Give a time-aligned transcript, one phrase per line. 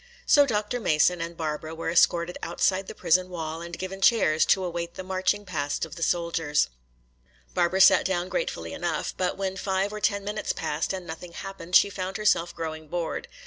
[0.25, 0.79] So Dr.
[0.79, 5.03] Mason and Barbara were escorted outside the prison wall and given chairs to await the
[5.03, 6.69] marching past of the soldiers.
[7.53, 9.13] Barbara sat down gratefully enough.
[9.15, 13.25] But when five or ten minutes passed and nothing happened she found herself growing bored.
[13.27, 13.37] Dr.